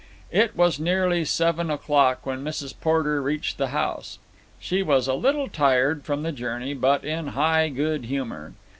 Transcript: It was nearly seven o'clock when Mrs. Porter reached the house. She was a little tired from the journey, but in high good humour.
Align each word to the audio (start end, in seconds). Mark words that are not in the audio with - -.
It 0.31 0.55
was 0.57 0.79
nearly 0.79 1.23
seven 1.25 1.69
o'clock 1.69 2.25
when 2.25 2.43
Mrs. 2.43 2.73
Porter 2.81 3.21
reached 3.21 3.59
the 3.59 3.67
house. 3.67 4.17
She 4.59 4.81
was 4.81 5.07
a 5.07 5.13
little 5.13 5.47
tired 5.47 6.05
from 6.05 6.23
the 6.23 6.31
journey, 6.31 6.73
but 6.73 7.05
in 7.05 7.27
high 7.27 7.69
good 7.69 8.05
humour. 8.05 8.53